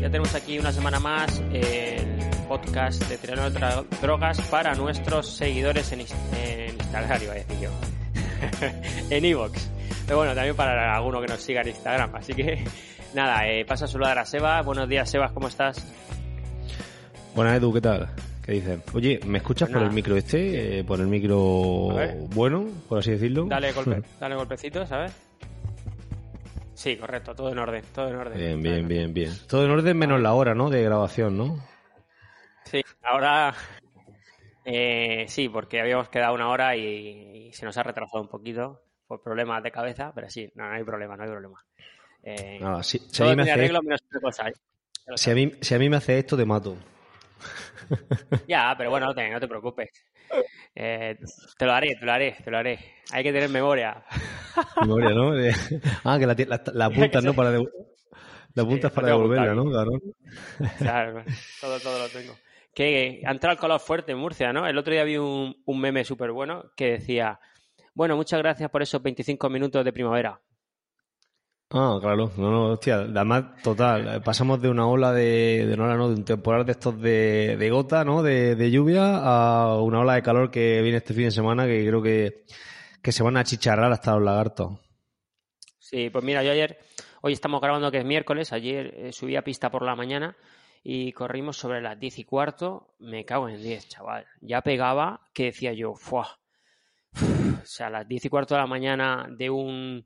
tenemos 0.00 0.34
aquí 0.34 0.58
una 0.58 0.72
semana 0.72 0.98
más 0.98 1.42
el 1.52 2.06
podcast 2.48 3.06
de 3.08 3.18
Tirano 3.18 3.50
de 3.50 3.60
Drogas 4.00 4.40
para 4.42 4.74
nuestros 4.74 5.28
seguidores 5.28 5.92
en, 5.92 6.00
Instagram, 6.00 7.22
iba 7.22 7.32
a 7.32 7.34
decir 7.34 7.60
yo. 7.60 7.70
en 9.10 9.24
Evox. 9.24 9.70
Pero 10.06 10.18
bueno, 10.18 10.34
también 10.34 10.56
para 10.56 10.96
alguno 10.96 11.20
que 11.20 11.26
nos 11.26 11.40
siga 11.42 11.60
en 11.60 11.68
Instagram. 11.68 12.14
Así 12.14 12.32
que 12.32 12.64
nada, 13.14 13.46
eh, 13.48 13.64
pasa 13.66 13.84
a 13.84 13.88
saludar 13.88 14.18
a 14.18 14.24
Seba. 14.24 14.62
Buenos 14.62 14.88
días, 14.88 15.10
Sebas, 15.10 15.32
¿cómo 15.32 15.48
estás? 15.48 15.86
Buenas, 17.34 17.58
Edu, 17.58 17.72
¿qué 17.72 17.80
tal? 17.80 18.08
¿Qué 18.42 18.52
dices? 18.52 18.80
Oye, 18.94 19.20
¿me 19.26 19.38
escuchas 19.38 19.68
pues 19.68 19.78
por 19.78 19.86
el 19.86 19.92
micro 19.92 20.16
este? 20.16 20.78
Eh, 20.78 20.84
¿Por 20.84 21.00
el 21.00 21.06
micro 21.06 21.94
bueno, 22.34 22.66
por 22.88 23.00
así 23.00 23.10
decirlo? 23.10 23.44
Dale, 23.44 23.72
golpe, 23.72 24.02
dale 24.20 24.34
golpecito, 24.34 24.86
¿sabes? 24.86 25.29
Sí, 26.80 26.96
correcto, 26.96 27.34
todo 27.34 27.52
en 27.52 27.58
orden, 27.58 27.84
todo 27.94 28.08
en 28.08 28.16
orden. 28.16 28.38
Bien, 28.38 28.62
bien, 28.62 28.88
bien, 28.88 29.12
bien. 29.12 29.32
Todo 29.46 29.66
en 29.66 29.70
orden 29.70 29.98
menos 29.98 30.18
la 30.18 30.32
hora, 30.32 30.54
¿no? 30.54 30.70
De 30.70 30.82
grabación, 30.82 31.36
¿no? 31.36 31.62
Sí, 32.64 32.80
ahora 33.02 33.54
eh, 34.64 35.26
sí, 35.28 35.50
porque 35.50 35.78
habíamos 35.78 36.08
quedado 36.08 36.32
una 36.32 36.48
hora 36.48 36.74
y, 36.76 37.52
se 37.52 37.66
nos 37.66 37.76
ha 37.76 37.82
retrasado 37.82 38.22
un 38.22 38.30
poquito 38.30 38.80
por 39.06 39.22
problemas 39.22 39.62
de 39.62 39.70
cabeza, 39.70 40.10
pero 40.14 40.30
sí, 40.30 40.50
no, 40.54 40.70
hay 40.70 40.82
problema, 40.82 41.18
no 41.18 41.24
hay 41.24 41.28
problema. 41.28 41.62
Eh, 42.22 42.60
si, 42.82 42.98
a 43.22 43.26
mí 43.26 43.36
me 43.36 43.42
hace... 43.42 43.70
Si 45.16 45.30
a, 45.30 45.34
mí, 45.34 45.52
si 45.60 45.74
a 45.74 45.78
mí 45.78 45.90
me 45.90 45.98
hace 45.98 46.18
esto, 46.18 46.34
te 46.34 46.46
mato. 46.46 46.78
ya, 48.48 48.74
pero 48.76 48.90
bueno, 48.90 49.06
no 49.06 49.14
te, 49.14 49.30
no 49.30 49.40
te 49.40 49.48
preocupes. 49.48 49.90
Eh, 50.74 51.18
te 51.58 51.66
lo 51.66 51.72
haré, 51.72 51.96
te 51.96 52.06
lo 52.06 52.12
haré, 52.12 52.36
te 52.44 52.50
lo 52.50 52.58
haré. 52.58 52.78
Hay 53.12 53.22
que 53.22 53.32
tener 53.32 53.48
memoria. 53.48 54.04
Memoria, 54.80 55.10
¿no? 55.10 55.32
ah, 56.04 56.18
que 56.18 56.26
la, 56.26 56.34
la, 56.34 56.62
la 56.72 56.84
apuntas, 56.86 57.24
¿no? 57.24 57.34
Para 57.34 57.50
La 57.52 58.62
apuntas 58.62 58.92
para 58.92 59.08
devolverla, 59.08 59.54
¿no? 59.54 59.64
Claro. 59.70 59.90
claro, 60.78 61.24
todo, 61.60 61.80
todo 61.80 61.98
lo 61.98 62.08
tengo. 62.08 62.34
Que 62.74 63.22
ha 63.24 63.30
entrado 63.30 63.54
el 63.54 63.58
color 63.58 63.80
fuerte 63.80 64.12
en 64.12 64.18
Murcia, 64.18 64.52
¿no? 64.52 64.66
El 64.66 64.78
otro 64.78 64.92
día 64.92 65.04
vi 65.04 65.16
un, 65.16 65.56
un 65.64 65.80
meme 65.80 66.04
súper 66.04 66.30
bueno 66.32 66.70
que 66.76 66.92
decía, 66.92 67.40
bueno, 67.94 68.16
muchas 68.16 68.40
gracias 68.40 68.70
por 68.70 68.82
esos 68.82 69.02
25 69.02 69.48
minutos 69.50 69.84
de 69.84 69.92
primavera. 69.92 70.40
Ah, 71.72 71.98
claro, 72.00 72.32
no, 72.36 72.50
no, 72.50 72.64
hostia, 72.72 72.96
además, 72.96 73.62
total, 73.62 74.20
pasamos 74.24 74.60
de 74.60 74.68
una 74.68 74.88
ola 74.88 75.12
de, 75.12 75.66
de 75.68 75.74
una 75.74 75.84
ola. 75.84 76.08
De 76.08 76.14
un 76.14 76.24
temporal 76.24 76.66
de 76.66 76.72
estos 76.72 77.00
de, 77.00 77.56
de 77.56 77.70
gota, 77.70 78.04
¿no? 78.04 78.24
De, 78.24 78.56
de, 78.56 78.70
lluvia 78.72 79.18
a 79.18 79.80
una 79.80 80.00
ola 80.00 80.14
de 80.14 80.22
calor 80.22 80.50
que 80.50 80.82
viene 80.82 80.98
este 80.98 81.14
fin 81.14 81.26
de 81.26 81.30
semana 81.30 81.66
que 81.66 81.86
creo 81.86 82.02
que, 82.02 82.44
que 83.00 83.12
se 83.12 83.22
van 83.22 83.36
a 83.36 83.44
chicharrar 83.44 83.92
hasta 83.92 84.14
los 84.14 84.22
lagartos. 84.22 84.80
Sí, 85.78 86.10
pues 86.10 86.24
mira, 86.24 86.42
yo 86.42 86.50
ayer, 86.50 86.80
hoy 87.20 87.34
estamos 87.34 87.60
grabando 87.60 87.92
que 87.92 87.98
es 87.98 88.04
miércoles, 88.04 88.52
ayer 88.52 88.92
eh, 88.96 89.12
subí 89.12 89.36
a 89.36 89.44
pista 89.44 89.70
por 89.70 89.82
la 89.82 89.94
mañana 89.94 90.36
y 90.82 91.12
corrimos 91.12 91.56
sobre 91.56 91.80
las 91.80 92.00
diez 92.00 92.18
y 92.18 92.24
cuarto, 92.24 92.96
me 92.98 93.24
cago 93.24 93.48
en 93.48 93.62
diez, 93.62 93.88
chaval. 93.88 94.26
Ya 94.40 94.62
pegaba 94.62 95.28
que 95.32 95.44
decía 95.44 95.72
yo, 95.72 95.94
¡fuah! 95.94 96.40
O 97.62 97.66
sea, 97.66 97.90
las 97.90 98.06
diez 98.06 98.24
y 98.24 98.28
cuarto 98.28 98.54
de 98.54 98.60
la 98.60 98.66
mañana 98.66 99.26
de 99.30 99.50
un 99.50 100.04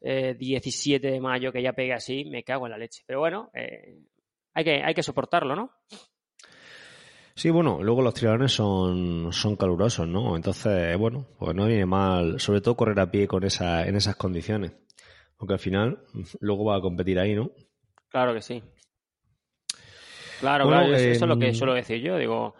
17 0.00 1.08
eh, 1.08 1.10
de 1.10 1.20
mayo 1.20 1.52
que 1.52 1.62
ya 1.62 1.72
pegue 1.72 1.92
así, 1.92 2.24
me 2.24 2.44
cago 2.44 2.66
en 2.66 2.72
la 2.72 2.78
leche. 2.78 3.02
Pero 3.06 3.20
bueno, 3.20 3.50
eh, 3.54 3.98
hay, 4.54 4.64
que, 4.64 4.82
hay 4.82 4.94
que 4.94 5.02
soportarlo, 5.02 5.56
¿no? 5.56 5.70
Sí, 7.34 7.50
bueno, 7.50 7.78
luego 7.82 8.02
los 8.02 8.14
triatlones 8.14 8.52
son, 8.52 9.32
son 9.32 9.56
calurosos, 9.56 10.08
¿no? 10.08 10.34
Entonces, 10.34 10.98
bueno, 10.98 11.28
pues 11.38 11.54
no 11.54 11.66
viene 11.66 11.86
mal, 11.86 12.40
sobre 12.40 12.60
todo 12.60 12.76
correr 12.76 12.98
a 12.98 13.10
pie 13.10 13.28
con 13.28 13.44
esa, 13.44 13.86
en 13.86 13.94
esas 13.94 14.16
condiciones. 14.16 14.72
Aunque 15.38 15.54
al 15.54 15.60
final, 15.60 16.04
luego 16.40 16.64
va 16.64 16.76
a 16.76 16.80
competir 16.80 17.18
ahí, 17.20 17.34
¿no? 17.36 17.52
Claro 18.08 18.34
que 18.34 18.42
sí. 18.42 18.60
Claro, 20.40 20.66
claro, 20.66 20.94
eso 20.94 21.24
es 21.24 21.28
lo 21.28 21.38
que 21.38 21.48
em, 21.48 21.54
suelo 21.54 21.74
decir 21.74 22.00
yo, 22.00 22.16
digo, 22.16 22.54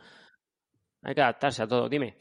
hay 1.03 1.15
que 1.15 1.23
adaptarse 1.23 1.63
a 1.63 1.69
todo, 1.69 1.89
dime. 1.89 2.17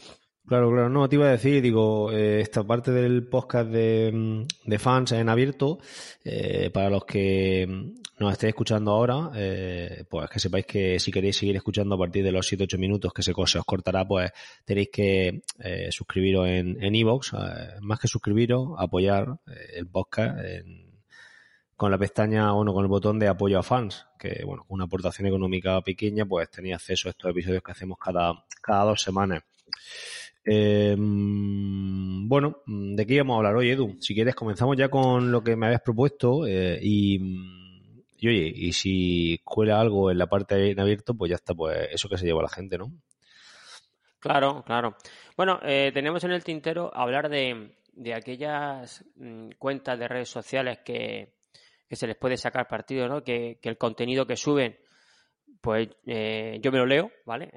Claro, 0.48 0.72
claro, 0.72 0.88
no, 0.88 1.10
te 1.10 1.18
iba 1.18 1.28
a 1.28 1.32
decir, 1.32 1.62
digo, 1.62 2.10
eh, 2.14 2.40
esta 2.40 2.64
parte 2.64 2.90
del 2.92 3.28
podcast 3.28 3.70
de, 3.70 4.12
mm, 4.14 4.70
de 4.70 4.80
fans 4.80 5.12
en 5.12 5.28
abierto, 5.28 5.78
eh, 6.24 6.70
para 6.74 6.90
los 6.90 7.04
que 7.04 7.68
mm, 7.68 8.22
nos 8.22 8.32
estéis 8.32 8.52
escuchando 8.52 8.92
ahora, 8.92 9.30
eh, 9.36 10.06
pues 10.10 10.30
que 10.30 10.40
sepáis 10.40 10.66
que 10.66 11.00
si 11.02 11.12
queréis 11.12 11.36
seguir 11.36 11.58
escuchando 11.58 11.96
a 11.96 11.98
partir 11.98 12.24
de 12.24 12.32
los 12.32 12.48
7-8 12.48 12.78
minutos 12.78 13.12
que 13.12 13.24
se, 13.24 13.34
se, 13.46 13.60
os 13.60 13.66
cortará, 13.66 14.08
pues 14.08 14.32
tenéis 14.64 14.88
que 14.90 15.42
eh, 15.60 15.92
suscribiros 15.92 16.48
en 16.48 16.96
Evox, 16.96 17.34
en 17.34 17.86
más 17.86 18.00
que 18.00 18.08
suscribiros, 18.08 18.70
apoyar 18.78 19.40
el 19.74 19.88
podcast 19.88 20.38
con 21.76 21.92
la 21.92 21.98
pestaña, 21.98 22.54
bueno, 22.54 22.74
con 22.74 22.86
el 22.86 22.90
botón 22.90 23.20
de 23.20 23.28
apoyo 23.28 23.60
a 23.60 23.64
fans, 23.64 24.06
que 24.18 24.44
bueno, 24.46 24.64
con 24.66 24.76
una 24.76 24.86
aportación 24.86 25.28
económica 25.28 25.82
pequeña, 25.82 26.26
pues 26.26 26.50
tenéis 26.50 26.76
acceso 26.76 27.10
a 27.10 27.12
estos 27.12 27.32
episodios 27.32 27.62
que 27.62 27.72
hacemos 27.74 27.98
cada, 28.00 28.46
cada 28.62 28.86
dos 28.86 29.02
semanas. 29.02 29.44
Eh, 30.50 30.96
bueno, 30.98 32.62
¿de 32.66 33.06
qué 33.06 33.16
íbamos 33.16 33.34
a 33.34 33.38
hablar 33.38 33.58
hoy, 33.58 33.70
Edu? 33.70 33.98
Si 34.00 34.16
quieres, 34.16 34.34
comenzamos 34.34 34.78
ya 34.78 34.88
con 34.88 35.30
lo 35.30 35.44
que 35.44 35.58
me 35.58 35.66
habías 35.66 35.82
propuesto 35.82 36.48
eh, 36.48 36.80
y, 36.82 37.20
y, 38.18 38.28
oye, 38.30 38.54
y 38.56 38.72
si 38.72 39.42
cuela 39.44 39.82
algo 39.82 40.10
en 40.10 40.18
la 40.18 40.28
parte 40.28 40.72
en 40.72 40.80
abierto, 40.80 41.16
pues 41.16 41.30
ya 41.30 41.36
está, 41.36 41.54
pues 41.54 41.90
eso 41.92 42.08
que 42.08 42.18
se 42.18 42.26
lleva 42.26 42.42
la 42.42 42.50
gente, 42.50 42.78
¿no? 42.78 42.94
Claro, 44.20 44.64
claro. 44.66 44.96
Bueno, 45.36 45.60
eh, 45.64 45.92
tenemos 45.94 46.24
en 46.24 46.32
el 46.32 46.46
tintero 46.46 46.96
hablar 46.96 47.28
de, 47.28 47.76
de 47.92 48.14
aquellas 48.14 49.04
mm, 49.16 49.50
cuentas 49.60 50.00
de 50.00 50.08
redes 50.08 50.30
sociales 50.30 50.80
que, 50.86 51.34
que, 51.90 51.96
se 51.98 52.08
les 52.08 52.16
puede 52.16 52.38
sacar 52.38 52.70
partido, 52.70 53.10
¿no? 53.10 53.22
Que, 53.22 53.60
que 53.62 53.68
el 53.68 53.78
contenido 53.78 54.26
que 54.26 54.38
suben, 54.38 54.78
pues 55.60 55.90
eh, 56.06 56.58
yo 56.62 56.72
me 56.72 56.78
lo 56.78 56.86
leo, 56.86 57.12
¿vale? 57.26 57.52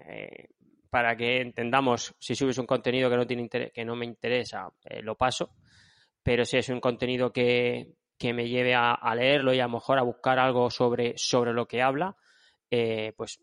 Para 0.90 1.16
que 1.16 1.40
entendamos 1.40 2.14
si 2.18 2.34
subes 2.34 2.58
un 2.58 2.66
contenido 2.66 3.08
que 3.08 3.16
no, 3.16 3.26
tiene 3.26 3.48
que 3.48 3.84
no 3.84 3.96
me 3.96 4.04
interesa, 4.04 4.68
eh, 4.84 5.02
lo 5.02 5.16
paso. 5.16 5.54
Pero 6.22 6.44
si 6.44 6.58
es 6.58 6.68
un 6.68 6.80
contenido 6.80 7.32
que, 7.32 7.94
que 8.20 8.34
me 8.34 8.46
lleve 8.48 8.74
a, 8.74 9.14
leerlo 9.14 9.54
y 9.54 9.60
a 9.60 9.64
lo 9.64 9.70
mejor 9.70 9.98
a 9.98 10.02
buscar 10.02 10.38
algo 10.38 10.70
sobre, 10.70 11.14
sobre 11.16 11.54
lo 11.54 11.66
que 11.66 11.80
habla, 11.80 12.14
eh, 12.70 13.14
pues 13.16 13.40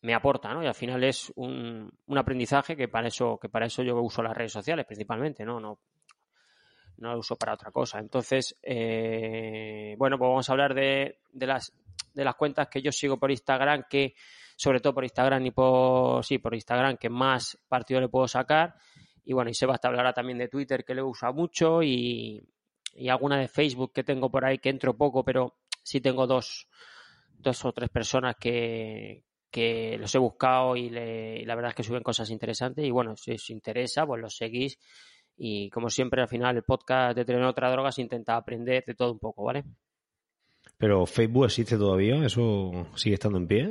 me 0.00 0.14
aporta, 0.14 0.54
¿no? 0.54 0.62
Y 0.62 0.66
al 0.66 0.74
final 0.74 1.04
es 1.04 1.30
un, 1.36 1.90
un, 2.06 2.18
aprendizaje 2.18 2.74
que 2.74 2.88
para 2.88 3.08
eso, 3.08 3.38
que 3.38 3.50
para 3.50 3.66
eso 3.66 3.82
yo 3.82 4.00
uso 4.00 4.22
las 4.22 4.34
redes 4.34 4.52
sociales 4.52 4.86
principalmente, 4.86 5.44
¿no? 5.44 5.60
No, 5.60 5.78
no 6.98 7.12
lo 7.12 7.18
uso 7.18 7.36
para 7.36 7.52
otra 7.52 7.70
cosa. 7.70 7.98
Entonces, 7.98 8.56
eh, 8.62 9.94
bueno, 9.98 10.16
pues 10.16 10.28
vamos 10.28 10.48
a 10.48 10.52
hablar 10.52 10.74
de, 10.74 11.18
de, 11.30 11.46
las, 11.46 11.72
de 12.14 12.24
las 12.24 12.34
cuentas 12.34 12.68
que 12.68 12.80
yo 12.80 12.92
sigo 12.92 13.18
por 13.18 13.30
Instagram 13.30 13.84
que 13.90 14.14
sobre 14.56 14.80
todo 14.80 14.94
por 14.94 15.04
Instagram 15.04 15.46
y 15.46 15.50
por, 15.50 16.24
sí, 16.24 16.38
por 16.38 16.54
Instagram, 16.54 16.96
que 16.96 17.08
más 17.08 17.58
partido 17.68 18.00
le 18.00 18.08
puedo 18.08 18.28
sacar. 18.28 18.74
Y 19.24 19.32
bueno, 19.32 19.50
y 19.50 19.54
Sebas 19.54 19.80
te 19.80 19.88
hablará 19.88 20.12
también 20.12 20.38
de 20.38 20.48
Twitter, 20.48 20.84
que 20.84 20.94
le 20.94 21.02
usa 21.02 21.32
mucho, 21.32 21.82
y, 21.82 22.46
y 22.94 23.08
alguna 23.08 23.38
de 23.38 23.48
Facebook 23.48 23.92
que 23.92 24.04
tengo 24.04 24.30
por 24.30 24.44
ahí, 24.44 24.58
que 24.58 24.70
entro 24.70 24.96
poco, 24.96 25.24
pero 25.24 25.56
sí 25.82 26.00
tengo 26.00 26.26
dos, 26.26 26.68
dos 27.38 27.64
o 27.64 27.72
tres 27.72 27.90
personas 27.90 28.36
que, 28.36 29.24
que 29.50 29.96
los 29.98 30.14
he 30.14 30.18
buscado 30.18 30.76
y, 30.76 30.90
le, 30.90 31.44
la 31.46 31.54
verdad 31.54 31.70
es 31.70 31.76
que 31.76 31.82
suben 31.84 32.02
cosas 32.02 32.30
interesantes. 32.30 32.84
Y 32.84 32.90
bueno, 32.90 33.16
si 33.16 33.32
os 33.32 33.50
interesa, 33.50 34.04
pues 34.06 34.20
los 34.20 34.36
seguís. 34.36 34.78
Y 35.36 35.70
como 35.70 35.88
siempre, 35.90 36.22
al 36.22 36.28
final, 36.28 36.56
el 36.56 36.64
podcast 36.64 37.16
de 37.16 37.24
Tener 37.24 37.42
Otra 37.44 37.70
Droga 37.70 37.90
intenta 37.96 38.36
aprender 38.36 38.84
de 38.84 38.94
todo 38.94 39.12
un 39.12 39.18
poco, 39.18 39.44
¿vale? 39.44 39.64
Pero 40.84 41.06
Facebook 41.06 41.46
existe 41.46 41.78
todavía, 41.78 42.26
eso 42.26 42.88
sigue 42.94 43.14
estando 43.14 43.38
en 43.38 43.48
pie. 43.48 43.70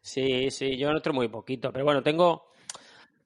Sí, 0.00 0.50
sí, 0.50 0.78
yo 0.78 0.88
entro 0.90 1.12
muy 1.12 1.28
poquito, 1.28 1.70
pero 1.70 1.84
bueno, 1.84 2.02
tengo, 2.02 2.46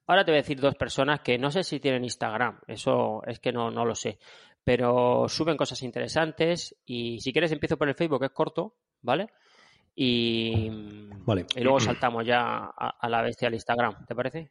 ahora 0.05 0.25
te 0.25 0.33
voy 0.33 0.39
a 0.39 0.43
decir 0.43 0.61
dos 0.61 0.75
personas 0.75 1.21
que 1.21 1.39
no 1.39 1.53
sé 1.53 1.63
si 1.63 1.79
tienen 1.79 2.03
Instagram, 2.03 2.59
eso 2.67 3.23
es 3.25 3.39
que 3.39 3.53
no, 3.53 3.71
no 3.71 3.85
lo 3.85 3.95
sé, 3.95 4.19
pero 4.65 5.29
suben 5.29 5.57
cosas 5.57 5.81
interesantes 5.83 6.75
y 6.85 7.21
si 7.21 7.33
quieres 7.33 7.53
empiezo 7.53 7.77
por 7.77 7.89
el 7.89 7.95
Facebook, 7.95 8.19
que 8.19 8.27
es 8.27 8.33
corto, 8.33 8.75
¿vale? 9.03 9.29
Y, 9.95 10.69
vale. 11.25 11.47
y 11.55 11.61
luego 11.61 11.79
saltamos 11.79 12.27
ya 12.27 12.73
a, 12.77 13.09
la 13.09 13.23
bestia 13.23 13.47
del 13.47 13.55
Instagram, 13.55 14.07
¿te 14.07 14.15
parece? 14.17 14.51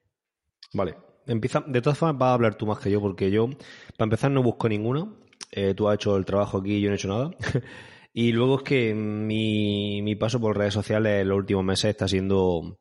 Vale. 0.73 0.95
Empieza, 1.25 1.61
de 1.67 1.81
todas 1.81 1.97
formas 1.97 2.17
vas 2.17 2.29
a 2.29 2.33
hablar 2.33 2.55
tú 2.55 2.65
más 2.65 2.79
que 2.79 2.89
yo, 2.89 3.01
porque 3.01 3.29
yo, 3.29 3.49
para 3.97 4.05
empezar, 4.05 4.31
no 4.31 4.41
busco 4.41 4.69
ninguna. 4.69 5.05
Eh, 5.51 5.73
tú 5.73 5.87
has 5.87 5.95
hecho 5.95 6.15
el 6.17 6.25
trabajo 6.25 6.59
aquí 6.59 6.75
y 6.75 6.81
yo 6.81 6.89
no 6.89 6.95
he 6.95 6.97
hecho 6.97 7.07
nada. 7.07 7.31
y 8.13 8.31
luego 8.31 8.57
es 8.57 8.63
que 8.63 8.93
mi, 8.93 10.01
mi 10.01 10.15
paso 10.15 10.39
por 10.39 10.57
redes 10.57 10.73
sociales 10.73 11.21
en 11.21 11.29
los 11.29 11.37
últimos 11.37 11.63
meses 11.63 11.91
está 11.91 12.07
siendo 12.07 12.79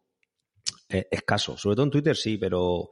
eh, 0.88 1.06
escaso. 1.10 1.56
Sobre 1.56 1.76
todo 1.76 1.84
en 1.84 1.90
Twitter 1.90 2.16
sí, 2.16 2.36
pero 2.38 2.90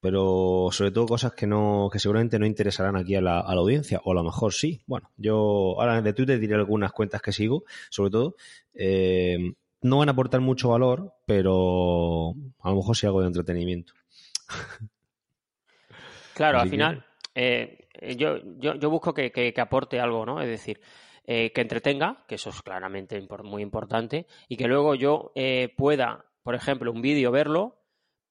pero 0.00 0.68
sobre 0.70 0.90
todo 0.90 1.06
cosas 1.06 1.32
que 1.32 1.46
no 1.46 1.88
que 1.90 1.98
seguramente 1.98 2.38
no 2.38 2.46
interesarán 2.46 2.96
aquí 2.96 3.14
a 3.14 3.20
la, 3.20 3.40
a 3.40 3.54
la 3.54 3.60
audiencia 3.60 4.00
o 4.04 4.12
a 4.12 4.14
lo 4.14 4.22
mejor 4.22 4.52
sí 4.52 4.82
bueno 4.86 5.10
yo 5.16 5.80
ahora 5.80 6.02
de 6.02 6.12
Twitter 6.12 6.38
diré 6.38 6.54
algunas 6.54 6.92
cuentas 6.92 7.22
que 7.22 7.32
sigo 7.32 7.64
sobre 7.90 8.10
todo 8.10 8.36
eh, 8.74 9.54
no 9.82 9.98
van 9.98 10.08
a 10.08 10.12
aportar 10.12 10.40
mucho 10.40 10.68
valor 10.68 11.14
pero 11.26 12.34
a 12.60 12.70
lo 12.70 12.76
mejor 12.76 12.96
sí 12.96 13.06
algo 13.06 13.22
de 13.22 13.28
entretenimiento 13.28 13.94
claro 16.34 16.60
al 16.60 16.68
final 16.68 17.04
eh, 17.34 17.85
yo, 18.16 18.38
yo, 18.58 18.74
yo 18.74 18.90
busco 18.90 19.14
que, 19.14 19.30
que, 19.30 19.60
aporte 19.60 20.00
algo, 20.00 20.26
¿no? 20.26 20.40
Es 20.40 20.48
decir, 20.48 20.80
eh, 21.24 21.52
que 21.52 21.60
entretenga, 21.60 22.24
que 22.28 22.36
eso 22.36 22.50
es 22.50 22.62
claramente 22.62 23.20
muy 23.42 23.62
importante, 23.62 24.26
y 24.48 24.56
que 24.56 24.66
luego 24.66 24.94
yo 24.94 25.32
eh, 25.34 25.72
pueda, 25.76 26.24
por 26.42 26.54
ejemplo, 26.54 26.92
un 26.92 27.02
vídeo 27.02 27.30
verlo, 27.30 27.78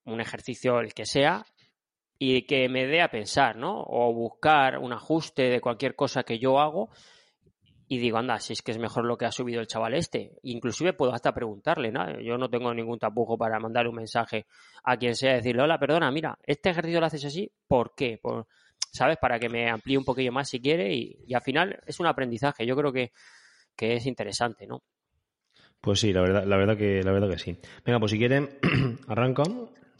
un 0.05 0.21
ejercicio 0.21 0.79
el 0.79 0.93
que 0.93 1.05
sea, 1.05 1.45
y 2.17 2.43
que 2.43 2.69
me 2.69 2.85
dé 2.85 3.01
a 3.01 3.09
pensar, 3.09 3.57
¿no? 3.57 3.83
O 3.87 4.13
buscar 4.13 4.77
un 4.77 4.93
ajuste 4.93 5.43
de 5.49 5.61
cualquier 5.61 5.95
cosa 5.95 6.23
que 6.23 6.39
yo 6.39 6.59
hago 6.59 6.89
y 7.87 7.99
digo, 7.99 8.17
anda, 8.17 8.39
si 8.39 8.53
es 8.53 8.61
que 8.61 8.71
es 8.71 8.79
mejor 8.79 9.05
lo 9.05 9.17
que 9.17 9.25
ha 9.25 9.31
subido 9.31 9.61
el 9.61 9.67
chaval 9.67 9.93
este. 9.93 10.31
Inclusive 10.43 10.93
puedo 10.93 11.13
hasta 11.13 11.33
preguntarle, 11.33 11.91
¿no? 11.91 12.19
Yo 12.19 12.37
no 12.37 12.49
tengo 12.49 12.73
ningún 12.73 12.97
tapujo 12.97 13.37
para 13.37 13.59
mandar 13.59 13.87
un 13.87 13.95
mensaje 13.95 14.47
a 14.83 14.97
quien 14.97 15.15
sea, 15.15 15.35
decirle, 15.35 15.63
hola, 15.63 15.77
perdona, 15.77 16.09
mira, 16.11 16.37
este 16.43 16.71
ejercicio 16.71 16.99
lo 16.99 17.05
haces 17.05 17.25
así, 17.25 17.51
¿por 17.67 17.93
qué? 17.95 18.19
¿Sabes? 18.95 19.17
Para 19.17 19.39
que 19.39 19.49
me 19.49 19.69
amplíe 19.69 19.97
un 19.97 20.05
poquillo 20.05 20.31
más 20.31 20.49
si 20.49 20.59
quiere 20.59 20.93
y, 20.93 21.33
al 21.33 21.41
final 21.41 21.79
es 21.85 21.99
un 21.99 22.07
aprendizaje. 22.07 22.65
Yo 22.65 22.75
creo 22.75 22.93
que, 22.93 23.11
que, 23.75 23.95
es 23.95 24.05
interesante, 24.05 24.65
¿no? 24.65 24.83
Pues 25.81 25.99
sí, 25.99 26.13
la 26.13 26.21
verdad, 26.21 26.45
la 26.45 26.57
verdad 26.57 26.77
que, 26.77 27.03
la 27.03 27.11
verdad 27.11 27.29
que 27.29 27.37
sí. 27.37 27.57
Venga, 27.83 27.99
pues 27.99 28.11
si 28.11 28.17
quieren, 28.17 28.57
arranca 29.07 29.43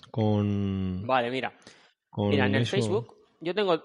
con... 0.09 1.05
Vale, 1.05 1.29
mira. 1.29 1.53
mira, 2.15 2.45
en 2.45 2.55
el 2.55 2.65
Facebook 2.65 3.15
yo 3.41 3.53
tengo, 3.53 3.83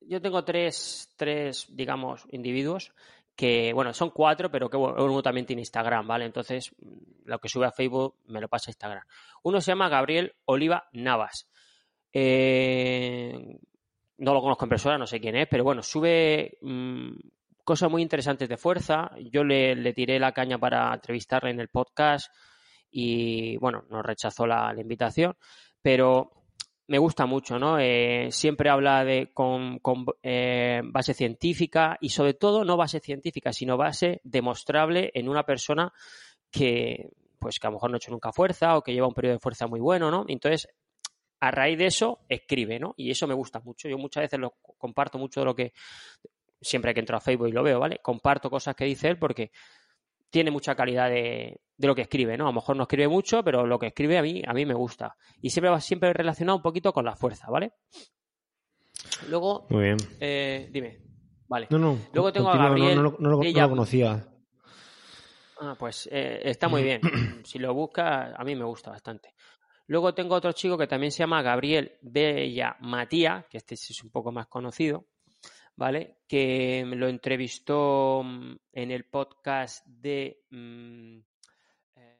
yo 0.00 0.20
tengo 0.20 0.44
tres, 0.44 1.12
tres, 1.16 1.66
digamos, 1.68 2.24
individuos 2.30 2.92
que, 3.34 3.72
bueno, 3.72 3.92
son 3.92 4.10
cuatro, 4.10 4.50
pero 4.50 4.70
que 4.70 4.76
uno 4.76 5.22
también 5.22 5.46
tiene 5.46 5.62
Instagram, 5.62 6.06
¿vale? 6.06 6.26
Entonces, 6.26 6.74
lo 7.24 7.38
que 7.38 7.48
sube 7.48 7.66
a 7.66 7.72
Facebook 7.72 8.16
me 8.26 8.40
lo 8.40 8.48
pasa 8.48 8.70
a 8.70 8.72
Instagram. 8.72 9.04
Uno 9.42 9.60
se 9.60 9.72
llama 9.72 9.88
Gabriel 9.88 10.34
Oliva 10.44 10.88
Navas. 10.92 11.48
Eh, 12.12 13.58
no 14.22 14.34
lo 14.34 14.40
conozco 14.40 14.64
en 14.64 14.68
persona, 14.68 14.98
no 14.98 15.06
sé 15.06 15.20
quién 15.20 15.34
es, 15.34 15.48
pero 15.48 15.64
bueno, 15.64 15.82
sube 15.82 16.56
mm, 16.60 17.10
cosas 17.64 17.90
muy 17.90 18.02
interesantes 18.02 18.48
de 18.48 18.56
fuerza. 18.56 19.10
Yo 19.32 19.42
le, 19.42 19.74
le, 19.74 19.92
tiré 19.92 20.20
la 20.20 20.30
caña 20.30 20.58
para 20.58 20.94
entrevistarle 20.94 21.50
en 21.50 21.58
el 21.58 21.68
podcast 21.68 22.32
y, 22.88 23.56
bueno, 23.56 23.84
nos 23.90 24.04
rechazó 24.04 24.46
la, 24.46 24.72
invitación, 24.78 25.34
pero 25.82 26.30
me 26.86 26.98
gusta 26.98 27.26
mucho, 27.26 27.58
¿no? 27.58 27.80
Eh, 27.80 28.28
siempre 28.30 28.70
habla 28.70 29.04
de 29.04 29.32
con, 29.34 29.80
eh, 30.22 30.82
base 30.84 31.14
científica 31.14 31.98
y 32.00 32.10
sobre 32.10 32.34
todo 32.34 32.64
no 32.64 32.76
base 32.76 33.00
científica, 33.00 33.52
sino 33.52 33.76
base 33.76 34.20
demostrable 34.22 35.10
en 35.14 35.28
una 35.28 35.42
persona 35.42 35.92
que, 36.48 37.10
pues 37.40 37.58
que 37.58 37.66
a 37.66 37.70
lo 37.70 37.74
mejor 37.76 37.90
no 37.90 37.96
ha 37.96 37.98
hecho 37.98 38.12
nunca 38.12 38.30
fuerza 38.30 38.76
o 38.76 38.82
que 38.82 38.92
lleva 38.92 39.08
un 39.08 39.14
periodo 39.14 39.34
de 39.34 39.40
fuerza 39.40 39.66
muy 39.66 39.80
bueno, 39.80 40.12
¿no? 40.12 40.24
Entonces, 40.28 40.68
a 41.42 41.50
raíz 41.50 41.76
de 41.76 41.86
eso, 41.86 42.20
escribe, 42.28 42.78
¿no? 42.78 42.94
Y 42.96 43.10
eso 43.10 43.26
me 43.26 43.34
gusta 43.34 43.58
mucho. 43.58 43.88
Yo 43.88 43.98
muchas 43.98 44.22
veces 44.22 44.38
lo 44.38 44.54
comparto 44.78 45.18
mucho 45.18 45.40
de 45.40 45.46
lo 45.46 45.56
que, 45.56 45.72
siempre 46.60 46.94
que 46.94 47.00
entro 47.00 47.16
a 47.16 47.20
Facebook 47.20 47.48
y 47.48 47.52
lo 47.52 47.64
veo, 47.64 47.80
¿vale? 47.80 47.98
Comparto 48.00 48.48
cosas 48.48 48.76
que 48.76 48.84
dice 48.84 49.08
él 49.08 49.18
porque 49.18 49.50
tiene 50.30 50.52
mucha 50.52 50.76
calidad 50.76 51.10
de, 51.10 51.60
de, 51.76 51.86
lo 51.88 51.96
que 51.96 52.02
escribe, 52.02 52.38
¿no? 52.38 52.44
A 52.44 52.50
lo 52.50 52.52
mejor 52.52 52.76
no 52.76 52.84
escribe 52.84 53.08
mucho, 53.08 53.42
pero 53.42 53.66
lo 53.66 53.76
que 53.76 53.88
escribe 53.88 54.18
a 54.18 54.22
mí, 54.22 54.40
a 54.46 54.54
mí 54.54 54.64
me 54.64 54.74
gusta. 54.74 55.16
Y 55.40 55.50
siempre 55.50 55.70
va 55.70 55.80
siempre 55.80 56.12
relacionado 56.12 56.58
un 56.58 56.62
poquito 56.62 56.92
con 56.92 57.04
la 57.04 57.16
fuerza, 57.16 57.50
¿vale? 57.50 57.72
Luego, 59.28 59.66
Muy 59.68 59.82
bien. 59.82 59.96
Eh, 60.20 60.68
dime, 60.70 61.00
vale. 61.48 61.66
No, 61.70 61.78
no. 61.80 61.98
Luego 62.12 62.32
tengo 62.32 62.50
a 62.50 62.56
Gabriel. 62.56 63.02
No, 63.02 63.16
no, 63.18 63.30
lo 63.30 63.68
conocía. 63.68 64.28
Ah, 65.60 65.74
pues 65.76 66.08
eh, 66.12 66.40
está 66.44 66.68
muy 66.68 66.84
bien. 66.84 67.00
si 67.44 67.58
lo 67.58 67.74
buscas, 67.74 68.32
a 68.36 68.44
mí 68.44 68.54
me 68.54 68.64
gusta 68.64 68.90
bastante. 68.92 69.34
Luego 69.86 70.14
tengo 70.14 70.34
otro 70.34 70.52
chico 70.52 70.78
que 70.78 70.86
también 70.86 71.12
se 71.12 71.18
llama 71.18 71.42
Gabriel 71.42 71.98
Bella 72.02 72.76
Matía, 72.80 73.46
que 73.50 73.58
este 73.58 73.74
es 73.74 74.02
un 74.02 74.10
poco 74.10 74.32
más 74.32 74.46
conocido, 74.46 75.06
¿vale? 75.76 76.18
Que 76.28 76.84
lo 76.86 77.08
entrevistó 77.08 78.22
mm, 78.24 78.56
en 78.72 78.90
el 78.90 79.04
podcast 79.04 79.84
de... 79.86 80.44
Mm, 80.50 81.18
eh, 81.96 82.18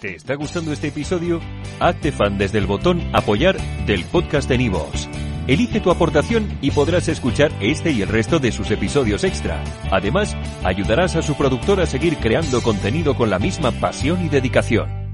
¿Te 0.00 0.16
está 0.16 0.34
gustando 0.34 0.72
este 0.72 0.88
episodio? 0.88 1.40
Hazte 1.78 2.10
fan 2.12 2.38
desde 2.38 2.58
el 2.58 2.66
botón 2.66 3.02
apoyar 3.14 3.56
del 3.86 4.04
podcast 4.06 4.48
de 4.48 4.58
Nivos. 4.58 5.08
Elige 5.46 5.78
tu 5.80 5.92
aportación 5.92 6.58
y 6.60 6.72
podrás 6.72 7.06
escuchar 7.06 7.52
este 7.60 7.92
y 7.92 8.02
el 8.02 8.08
resto 8.08 8.40
de 8.40 8.50
sus 8.50 8.70
episodios 8.72 9.22
extra. 9.22 9.62
Además, 9.92 10.36
ayudarás 10.64 11.14
a 11.14 11.22
su 11.22 11.36
productor 11.36 11.80
a 11.80 11.86
seguir 11.86 12.16
creando 12.16 12.60
contenido 12.62 13.14
con 13.14 13.30
la 13.30 13.38
misma 13.38 13.70
pasión 13.70 14.24
y 14.24 14.28
dedicación. 14.28 15.05